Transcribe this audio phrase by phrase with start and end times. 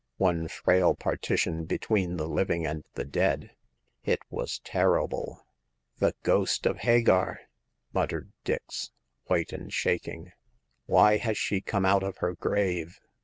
[0.17, 3.51] One frail partition between the living and the dead!
[4.03, 5.45] It was terrible!
[5.99, 7.41] The ghost of Hagar!"
[7.93, 8.89] muttered Dix,
[9.25, 10.31] white and shaking."
[10.87, 12.99] Why has she come out of her grave